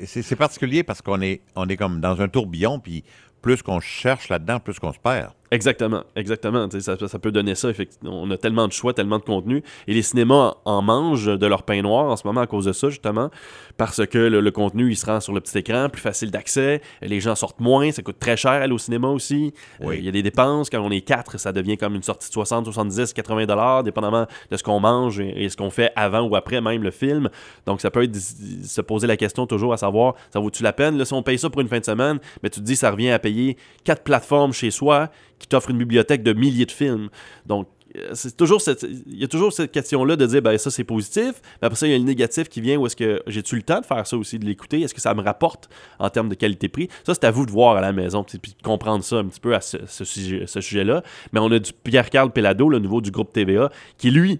C'est- 0.05 0.35
particulier 0.35 0.83
parce 0.83 1.01
qu'on 1.01 1.21
est, 1.21 1.41
on 1.55 1.67
est 1.69 1.77
comme 1.77 1.99
dans 2.01 2.19
un 2.21 2.27
tourbillon, 2.27 2.79
puis 2.79 3.03
plus 3.41 3.61
qu'on 3.61 3.79
cherche 3.79 4.29
là-dedans, 4.29 4.59
plus 4.59 4.77
qu'on 4.79 4.93
se 4.93 4.99
perd. 4.99 5.31
Exactement, 5.53 6.03
exactement. 6.15 6.67
Ça, 6.79 6.97
ça 7.07 7.19
peut 7.19 7.31
donner 7.31 7.53
ça. 7.53 7.69
effectivement. 7.69 8.09
On 8.23 8.31
a 8.31 8.37
tellement 8.37 8.67
de 8.67 8.73
choix, 8.73 8.91
tellement 8.91 9.19
de 9.19 9.23
contenu. 9.23 9.61
Et 9.87 9.93
les 9.93 10.01
cinémas 10.01 10.55
en 10.65 10.81
mangent 10.81 11.27
de 11.37 11.45
leur 11.45 11.61
pain 11.61 11.79
noir 11.83 12.05
en 12.05 12.15
ce 12.15 12.25
moment 12.25 12.41
à 12.41 12.47
cause 12.47 12.65
de 12.65 12.73
ça, 12.73 12.89
justement. 12.89 13.29
Parce 13.77 14.03
que 14.07 14.17
le, 14.17 14.41
le 14.41 14.51
contenu, 14.51 14.89
il 14.89 14.95
se 14.95 15.05
rend 15.05 15.19
sur 15.19 15.31
le 15.31 15.41
petit 15.41 15.59
écran, 15.59 15.89
plus 15.89 16.01
facile 16.01 16.31
d'accès. 16.31 16.81
Les 17.03 17.19
gens 17.19 17.35
sortent 17.35 17.59
moins, 17.59 17.91
ça 17.91 18.01
coûte 18.01 18.17
très 18.17 18.35
cher 18.35 18.51
aller 18.53 18.73
au 18.73 18.79
cinéma 18.79 19.09
aussi. 19.09 19.53
Euh, 19.81 19.85
Oui. 19.89 19.95
Il 19.99 20.05
y 20.05 20.07
a 20.07 20.11
des 20.11 20.23
dépenses. 20.23 20.71
Quand 20.71 20.81
on 20.81 20.89
est 20.89 21.01
quatre, 21.01 21.39
ça 21.39 21.51
devient 21.51 21.77
comme 21.77 21.93
une 21.93 22.01
sortie 22.03 22.29
de 22.29 22.33
60, 22.33 22.65
70, 22.65 23.13
80 23.13 23.45
dollars, 23.45 23.83
dépendamment 23.83 24.25
de 24.49 24.57
ce 24.57 24.63
qu'on 24.63 24.79
mange 24.79 25.19
et, 25.19 25.43
et 25.43 25.49
ce 25.49 25.55
qu'on 25.57 25.69
fait 25.69 25.91
avant 25.95 26.21
ou 26.21 26.35
après 26.35 26.61
même 26.61 26.81
le 26.81 26.91
film. 26.91 27.29
Donc, 27.67 27.79
ça 27.79 27.91
peut 27.91 28.01
être 28.03 28.15
se 28.15 28.81
poser 28.81 29.05
la 29.05 29.17
question 29.17 29.45
toujours 29.45 29.73
à 29.73 29.77
savoir, 29.77 30.15
ça 30.31 30.39
vaut-tu 30.39 30.63
la 30.63 30.73
peine? 30.73 30.97
Là, 30.97 31.05
si 31.05 31.13
on 31.13 31.21
paye 31.21 31.37
ça 31.37 31.51
pour 31.51 31.61
une 31.61 31.67
fin 31.67 31.79
de 31.79 31.85
semaine, 31.85 32.19
mais 32.41 32.49
tu 32.49 32.59
te 32.59 32.65
dis, 32.65 32.75
ça 32.75 32.89
revient 32.89 33.11
à 33.11 33.19
payer 33.19 33.55
quatre 33.83 34.01
plateformes 34.03 34.53
chez 34.53 34.71
soi 34.71 35.09
qui 35.43 35.49
t'offrent 35.49 35.71
une 35.71 35.77
bibliothèque 35.77 36.23
de 36.23 36.31
milliers 36.31 36.65
de 36.65 36.71
films. 36.71 37.09
Donc, 37.45 37.67
c'est 38.13 38.35
toujours 38.35 38.61
cette, 38.61 38.81
il 38.83 39.19
y 39.19 39.23
a 39.23 39.27
toujours 39.27 39.53
cette 39.53 39.71
question-là 39.71 40.15
de 40.15 40.25
dire, 40.25 40.41
ben 40.41 40.57
ça 40.57 40.71
c'est 40.71 40.83
positif, 40.83 41.33
mais 41.61 41.67
après 41.67 41.75
ça, 41.75 41.85
il 41.85 41.91
y 41.91 41.93
a 41.93 41.97
le 41.99 42.03
négatif 42.03 42.49
qui 42.49 42.59
vient 42.59 42.77
où 42.77 42.87
est-ce 42.87 42.95
que 42.95 43.21
j'ai-tu 43.27 43.55
le 43.55 43.61
temps 43.61 43.81
de 43.81 43.85
faire 43.85 44.07
ça 44.07 44.17
aussi, 44.17 44.39
de 44.39 44.45
l'écouter, 44.45 44.81
est-ce 44.81 44.95
que 44.95 45.01
ça 45.01 45.13
me 45.13 45.21
rapporte 45.21 45.69
en 45.99 46.09
termes 46.09 46.29
de 46.29 46.33
qualité-prix? 46.33 46.87
Ça, 47.05 47.13
c'est 47.13 47.25
à 47.25 47.31
vous 47.31 47.45
de 47.45 47.51
voir 47.51 47.77
à 47.77 47.81
la 47.81 47.91
maison, 47.93 48.23
puis 48.23 48.39
de 48.57 48.63
comprendre 48.63 49.03
ça 49.03 49.17
un 49.17 49.25
petit 49.25 49.39
peu 49.39 49.53
à 49.53 49.61
ce, 49.61 49.77
ce 49.85 50.61
sujet-là. 50.61 51.03
Mais 51.33 51.39
on 51.39 51.51
a 51.51 51.59
du 51.59 51.71
Pierre-Carl 51.71 52.31
Pelado, 52.31 52.67
le 52.69 52.79
nouveau 52.79 53.01
du 53.01 53.11
groupe 53.11 53.31
TVA, 53.31 53.69
qui 53.97 54.09
lui 54.09 54.39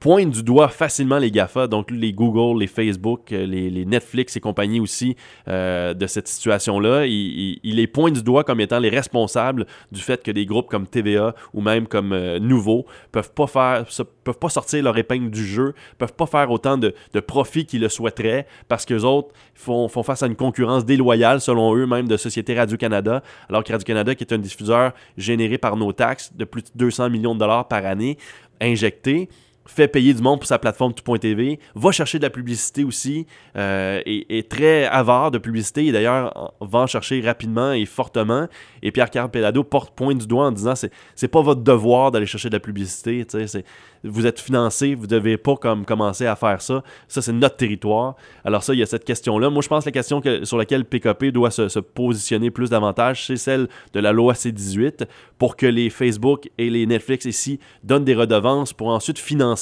pointe 0.00 0.30
du 0.30 0.42
doigt 0.42 0.68
facilement 0.68 1.18
les 1.18 1.30
GAFA, 1.30 1.66
donc 1.66 1.90
les 1.90 2.14
Google, 2.14 2.58
les 2.58 2.66
Facebook, 2.66 3.32
euh, 3.32 3.44
les, 3.44 3.84
Netflix 3.84 4.34
et 4.34 4.40
compagnie 4.40 4.80
aussi 4.80 5.14
euh, 5.46 5.92
de 5.92 6.06
cette 6.06 6.26
situation-là. 6.26 7.04
Il, 7.06 7.58
les 7.62 7.86
pointe 7.86 8.14
du 8.14 8.22
doigt 8.22 8.42
comme 8.42 8.60
étant 8.60 8.78
les 8.78 8.88
responsables 8.88 9.66
du 9.92 10.00
fait 10.00 10.22
que 10.22 10.30
des 10.30 10.46
groupes 10.46 10.70
comme 10.70 10.86
TVA 10.86 11.34
ou 11.52 11.60
même 11.60 11.86
comme 11.86 12.14
euh, 12.14 12.38
Nouveau 12.38 12.86
peuvent 13.12 13.32
pas 13.32 13.46
faire, 13.46 13.84
peuvent 14.24 14.38
pas 14.38 14.48
sortir 14.48 14.82
leur 14.82 14.96
épingle 14.96 15.30
du 15.30 15.44
jeu, 15.44 15.74
peuvent 15.98 16.14
pas 16.14 16.26
faire 16.26 16.50
autant 16.50 16.78
de, 16.78 16.94
de 17.12 17.20
profits 17.20 17.66
qu'ils 17.66 17.82
le 17.82 17.90
souhaiteraient 17.90 18.46
parce 18.68 18.86
qu'eux 18.86 19.04
autres 19.04 19.34
font, 19.54 19.88
font 19.88 20.02
face 20.02 20.22
à 20.22 20.26
une 20.26 20.36
concurrence 20.36 20.86
déloyale 20.86 21.42
selon 21.42 21.76
eux 21.76 21.86
même 21.86 22.08
de 22.08 22.16
Société 22.16 22.54
Radio-Canada, 22.54 23.22
alors 23.50 23.62
que 23.62 23.70
Radio-Canada 23.70 24.14
qui 24.14 24.24
est 24.24 24.32
un 24.32 24.38
diffuseur 24.38 24.92
généré 25.18 25.58
par 25.58 25.76
nos 25.76 25.92
taxes 25.92 26.32
de 26.34 26.46
plus 26.46 26.62
de 26.62 26.70
200 26.76 27.10
millions 27.10 27.34
de 27.34 27.40
dollars 27.40 27.68
par 27.68 27.84
année 27.84 28.16
injectés 28.62 29.28
fait 29.70 29.88
payer 29.88 30.14
du 30.14 30.22
monde 30.22 30.40
pour 30.40 30.48
sa 30.48 30.58
plateforme 30.58 30.92
tout.tv, 30.92 31.58
va 31.74 31.92
chercher 31.92 32.18
de 32.18 32.24
la 32.24 32.30
publicité 32.30 32.84
aussi, 32.84 33.26
euh, 33.56 34.00
et 34.04 34.38
est 34.38 34.48
très 34.50 34.86
avare 34.86 35.30
de 35.30 35.38
publicité, 35.38 35.86
et 35.86 35.92
d'ailleurs 35.92 36.54
va 36.60 36.80
en 36.80 36.86
chercher 36.86 37.20
rapidement 37.20 37.72
et 37.72 37.86
fortement. 37.86 38.48
Et 38.82 38.90
Pierre-Carl 38.90 39.30
Pelado 39.30 39.62
porte 39.64 39.94
point 39.94 40.14
du 40.14 40.26
doigt 40.26 40.46
en 40.46 40.52
disant 40.52 40.74
c'est, 40.74 40.92
c'est 41.14 41.28
pas 41.28 41.42
votre 41.42 41.62
devoir 41.62 42.10
d'aller 42.10 42.26
chercher 42.26 42.48
de 42.48 42.54
la 42.54 42.60
publicité, 42.60 43.24
c'est, 43.28 43.64
vous 44.02 44.26
êtes 44.26 44.40
financé, 44.40 44.94
vous 44.94 45.06
devez 45.06 45.36
pas 45.36 45.56
comme 45.56 45.84
commencer 45.84 46.26
à 46.26 46.36
faire 46.36 46.62
ça. 46.62 46.82
Ça, 47.06 47.20
c'est 47.20 47.32
notre 47.32 47.56
territoire. 47.56 48.16
Alors 48.44 48.62
ça, 48.62 48.72
il 48.72 48.80
y 48.80 48.82
a 48.82 48.86
cette 48.86 49.04
question-là. 49.04 49.50
Moi, 49.50 49.62
je 49.62 49.68
pense 49.68 49.84
que 49.84 49.88
la 49.88 49.92
question 49.92 50.22
sur 50.44 50.56
laquelle 50.56 50.84
PKP 50.84 51.26
doit 51.26 51.50
se, 51.50 51.78
positionner 51.78 52.50
plus 52.50 52.70
davantage, 52.70 53.26
c'est 53.26 53.36
celle 53.36 53.68
de 53.92 54.00
la 54.00 54.12
loi 54.12 54.34
C-18 54.34 55.06
pour 55.38 55.56
que 55.56 55.66
les 55.66 55.90
Facebook 55.90 56.48
et 56.58 56.70
les 56.70 56.86
Netflix 56.86 57.24
ici 57.24 57.60
donnent 57.84 58.04
des 58.04 58.14
redevances 58.14 58.72
pour 58.72 58.88
ensuite 58.88 59.18
financer 59.18 59.59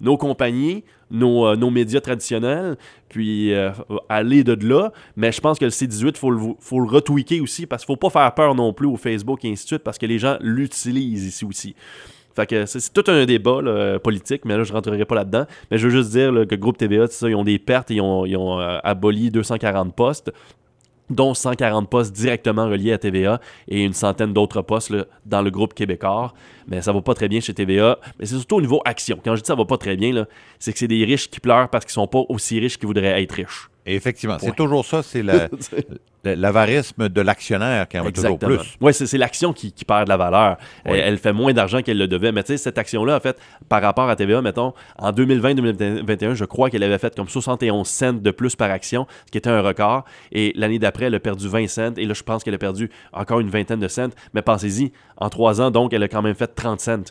nos 0.00 0.16
compagnies, 0.16 0.84
nos, 1.10 1.46
euh, 1.46 1.56
nos, 1.56 1.70
médias 1.70 2.00
traditionnels, 2.00 2.76
puis 3.08 3.54
euh, 3.54 3.70
aller 4.08 4.44
de 4.44 4.66
là. 4.66 4.92
Mais 5.16 5.32
je 5.32 5.40
pense 5.40 5.58
que 5.58 5.64
le 5.64 5.70
C18, 5.70 6.08
il 6.08 6.16
faut 6.16 6.30
le, 6.30 6.40
faut 6.58 6.80
le 6.80 6.88
retweaker 6.88 7.40
aussi, 7.40 7.66
parce 7.66 7.84
qu'il 7.84 7.92
ne 7.92 7.96
faut 7.96 8.10
pas 8.10 8.20
faire 8.20 8.34
peur 8.34 8.54
non 8.54 8.72
plus 8.72 8.86
au 8.86 8.96
Facebook 8.96 9.44
et 9.44 9.50
ainsi 9.50 9.64
de 9.64 9.68
suite, 9.68 9.82
parce 9.82 9.98
que 9.98 10.06
les 10.06 10.18
gens 10.18 10.36
l'utilisent 10.40 11.26
ici 11.26 11.44
aussi. 11.44 11.74
Fait 12.34 12.66
c'est 12.66 12.92
tout 12.92 13.10
un 13.10 13.24
débat 13.24 13.98
politique, 13.98 14.44
mais 14.44 14.58
là, 14.58 14.62
je 14.62 14.70
rentrerai 14.70 15.06
pas 15.06 15.14
là-dedans. 15.14 15.46
Mais 15.70 15.78
je 15.78 15.88
veux 15.88 15.90
juste 15.90 16.10
dire 16.10 16.30
que 16.46 16.54
Groupe 16.54 16.76
TVA, 16.76 17.06
ils 17.22 17.34
ont 17.34 17.44
des 17.44 17.58
pertes, 17.58 17.88
ils 17.88 18.02
ont, 18.02 18.26
ils 18.26 18.36
ont 18.36 18.60
euh, 18.60 18.78
aboli 18.84 19.30
240 19.30 19.94
postes 19.94 20.30
dont 21.10 21.34
140 21.34 21.88
postes 21.88 22.12
directement 22.12 22.66
reliés 22.66 22.92
à 22.92 22.98
TVA 22.98 23.40
et 23.68 23.84
une 23.84 23.92
centaine 23.92 24.32
d'autres 24.32 24.62
postes 24.62 24.92
dans 25.24 25.42
le 25.42 25.50
groupe 25.50 25.74
québécois. 25.74 26.32
Mais 26.68 26.82
ça 26.82 26.92
va 26.92 27.00
pas 27.00 27.14
très 27.14 27.28
bien 27.28 27.40
chez 27.40 27.54
TVA. 27.54 27.98
Mais 28.18 28.26
c'est 28.26 28.36
surtout 28.36 28.56
au 28.56 28.60
niveau 28.60 28.80
action. 28.84 29.18
Quand 29.24 29.36
je 29.36 29.42
dis 29.42 29.46
ça 29.46 29.54
va 29.54 29.64
pas 29.64 29.78
très 29.78 29.96
bien, 29.96 30.26
c'est 30.58 30.72
que 30.72 30.78
c'est 30.78 30.88
des 30.88 31.04
riches 31.04 31.30
qui 31.30 31.40
pleurent 31.40 31.68
parce 31.68 31.84
qu'ils 31.84 31.92
sont 31.92 32.06
pas 32.06 32.22
aussi 32.28 32.58
riches 32.58 32.78
qu'ils 32.78 32.88
voudraient 32.88 33.22
être 33.22 33.32
riches. 33.32 33.68
effectivement, 33.84 34.36
c'est 34.40 34.56
toujours 34.56 34.84
ça, 34.84 35.02
c'est 35.02 35.22
l'avarisme 36.24 37.08
de 37.08 37.20
l'actionnaire 37.20 37.88
qui 37.88 37.98
en 37.98 38.04
veut 38.04 38.12
toujours 38.12 38.38
plus. 38.38 38.58
Oui, 38.80 38.92
c'est 38.92 39.18
l'action 39.18 39.52
qui, 39.52 39.72
perd 39.86 40.04
de 40.04 40.08
la 40.08 40.16
valeur. 40.16 40.56
Elle, 40.84 41.18
fait 41.18 41.32
moins 41.32 41.52
d'argent 41.52 41.82
qu'elle 41.82 41.98
le 41.98 42.08
devait. 42.08 42.32
Mais 42.32 42.42
tu 42.42 42.48
sais, 42.48 42.56
cette 42.56 42.78
action-là, 42.78 43.16
en 43.16 43.20
fait, 43.20 43.38
par 43.68 43.82
rapport 43.82 44.08
à 44.08 44.16
TVA, 44.16 44.42
mettons, 44.42 44.72
en 44.98 45.12
2020-2021, 45.12 46.34
je 46.34 46.44
crois 46.44 46.70
qu'elle 46.70 46.82
avait 46.82 46.98
fait 46.98 47.14
comme 47.14 47.28
71 47.28 47.86
cents 47.86 48.12
de 48.14 48.30
plus 48.30 48.56
par 48.56 48.70
action, 48.70 49.06
ce 49.26 49.32
qui 49.32 49.38
était 49.38 49.50
un 49.50 49.62
record. 49.62 50.04
Et 50.32 50.52
l'année 50.56 50.78
d'après, 50.78 51.06
elle 51.06 51.14
a 51.14 51.20
perdu 51.20 51.48
20 51.48 51.68
cents. 51.68 51.94
Et 51.96 52.04
là, 52.04 52.14
je 52.14 52.22
pense 52.22 52.42
qu'elle 52.42 52.54
a 52.54 52.58
perdu 52.58 52.90
encore 53.12 53.40
une 53.40 53.50
vingtaine 53.50 53.80
de 53.80 53.88
cents. 53.88 54.10
Mais 54.34 54.42
pensez-y, 54.42 54.92
en 55.18 55.28
trois 55.28 55.60
ans, 55.60 55.70
donc, 55.70 55.92
elle 55.92 56.02
a 56.02 56.08
quand 56.08 56.22
même 56.22 56.34
fait 56.34 56.48
30 56.48 56.80
cents. 56.80 57.04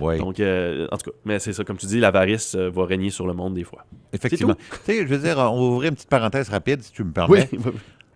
Oui. 0.00 0.18
Donc, 0.18 0.40
euh, 0.40 0.86
en 0.90 0.96
tout 0.96 1.10
cas, 1.10 1.16
mais 1.24 1.38
c'est 1.38 1.52
ça, 1.52 1.64
comme 1.64 1.76
tu 1.76 1.86
dis, 1.86 2.00
l'avarice 2.00 2.54
euh, 2.54 2.68
va 2.68 2.84
régner 2.84 3.10
sur 3.10 3.26
le 3.26 3.32
monde 3.32 3.54
des 3.54 3.64
fois. 3.64 3.84
Effectivement. 4.12 4.54
Tu 4.54 4.78
sais, 4.84 5.06
je 5.06 5.14
veux 5.14 5.18
dire, 5.18 5.38
on 5.38 5.42
va 5.42 5.50
ouvrir 5.50 5.90
une 5.90 5.94
petite 5.94 6.10
parenthèse 6.10 6.48
rapide, 6.48 6.82
si 6.82 6.92
tu 6.92 7.04
me 7.04 7.12
permets. 7.12 7.48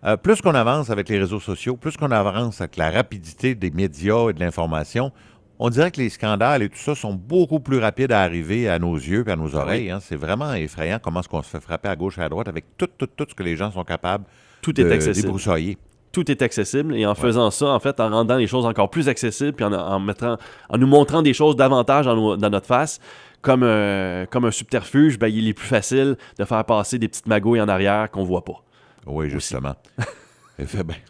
Euh, 0.03 0.17
plus 0.17 0.41
qu'on 0.41 0.55
avance 0.55 0.89
avec 0.89 1.09
les 1.09 1.19
réseaux 1.19 1.39
sociaux, 1.39 1.77
plus 1.77 1.95
qu'on 1.95 2.09
avance 2.09 2.59
avec 2.59 2.77
la 2.77 2.89
rapidité 2.89 3.53
des 3.53 3.69
médias 3.69 4.29
et 4.29 4.33
de 4.33 4.39
l'information, 4.39 5.11
on 5.59 5.69
dirait 5.69 5.91
que 5.91 6.01
les 6.01 6.09
scandales 6.09 6.63
et 6.63 6.69
tout 6.69 6.79
ça 6.79 6.95
sont 6.95 7.13
beaucoup 7.13 7.59
plus 7.59 7.77
rapides 7.77 8.11
à 8.11 8.21
arriver 8.21 8.67
à 8.67 8.79
nos 8.79 8.95
yeux 8.95 9.23
et 9.27 9.31
à 9.31 9.35
nos 9.35 9.55
oreilles. 9.55 9.91
Hein. 9.91 9.99
C'est 10.01 10.15
vraiment 10.15 10.55
effrayant 10.55 10.97
comment 10.99 11.19
est-ce 11.19 11.29
qu'on 11.29 11.43
se 11.43 11.49
fait 11.49 11.59
frapper 11.59 11.87
à 11.87 11.95
gauche 11.95 12.17
et 12.17 12.21
à 12.21 12.29
droite 12.29 12.47
avec 12.47 12.65
tout, 12.77 12.87
tout, 12.97 13.05
tout 13.05 13.27
ce 13.29 13.35
que 13.35 13.43
les 13.43 13.55
gens 13.55 13.71
sont 13.71 13.83
capables 13.83 14.25
tout 14.63 14.73
de 14.73 14.81
est 14.81 14.91
accessible. 14.91 15.27
débroussailler. 15.27 15.77
Tout 16.11 16.31
est 16.31 16.41
accessible 16.41 16.95
et 16.95 17.05
en 17.05 17.13
faisant 17.13 17.51
ça, 17.51 17.67
en 17.67 17.79
fait, 17.79 17.99
en 17.99 18.09
rendant 18.09 18.37
les 18.37 18.47
choses 18.47 18.65
encore 18.65 18.89
plus 18.89 19.07
accessibles 19.07 19.53
puis 19.53 19.63
en, 19.63 19.99
mettant, 19.99 20.37
en 20.69 20.77
nous 20.79 20.87
montrant 20.87 21.21
des 21.21 21.33
choses 21.35 21.55
davantage 21.55 22.05
dans, 22.05 22.37
notre 22.37 22.65
face, 22.65 22.99
comme, 23.43 23.61
un, 23.61 24.25
comme 24.31 24.45
un 24.45 24.51
subterfuge, 24.51 25.19
ben, 25.19 25.27
il 25.27 25.47
est 25.47 25.53
plus 25.53 25.67
facile 25.67 26.17
de 26.39 26.45
faire 26.45 26.65
passer 26.65 26.97
des 26.97 27.07
petites 27.07 27.27
magouilles 27.27 27.61
en 27.61 27.69
arrière 27.69 28.09
qu'on 28.09 28.23
voit 28.23 28.43
pas. 28.43 28.63
Oui, 29.05 29.29
justement. 29.29 29.75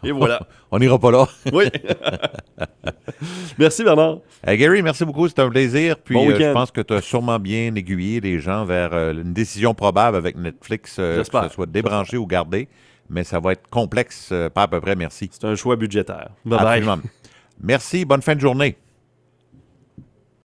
Et, 0.04 0.12
voilà. 0.12 0.48
On 0.72 0.80
n'ira 0.80 0.98
pas 0.98 1.12
là. 1.12 1.28
oui. 1.54 1.66
merci 3.58 3.84
Bernard. 3.84 4.20
Gary, 4.46 4.82
merci 4.82 5.06
beaucoup. 5.06 5.28
C'était 5.28 5.42
un 5.42 5.50
plaisir. 5.50 5.98
Puis 5.98 6.18
euh, 6.18 6.38
je 6.38 6.54
pense 6.54 6.72
que 6.72 6.82
tu 6.82 6.94
as 6.94 7.02
sûrement 7.02 7.40
bien 7.40 7.74
aiguillé 7.76 8.22
les 8.22 8.40
gens 8.40 8.66
vers 8.66 8.94
euh, 8.94 9.14
une 9.14 9.34
décision 9.34 9.74
probable 9.74 10.18
avec 10.18 10.38
Netflix, 10.38 10.98
euh, 11.00 11.24
que 11.24 11.24
ce 11.24 11.50
soit 11.50 11.66
débranché 11.66 12.18
ou 12.18 12.26
gardé. 12.26 12.68
Mais 13.10 13.24
ça 13.24 13.40
va 13.40 13.54
être 13.54 13.68
complexe, 13.70 14.34
pas 14.54 14.64
à 14.64 14.68
peu 14.68 14.80
près. 14.80 14.96
Merci. 14.96 15.30
C'est 15.32 15.46
un 15.46 15.56
choix 15.56 15.76
budgétaire. 15.76 16.30
Bye 16.46 16.84
bye. 16.84 17.00
Merci. 17.62 18.06
Bonne 18.06 18.22
fin 18.22 18.36
de 18.36 18.40
journée. 18.40 18.78